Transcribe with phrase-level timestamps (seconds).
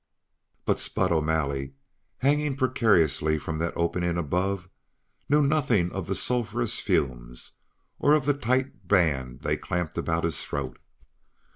[0.65, 1.73] But Spud O'Malley,
[2.17, 4.67] hanging precariously from that opening above,
[5.29, 7.51] knew nothing of the sulphurous fumes
[7.99, 10.79] or of the tight band they clamped about his throat.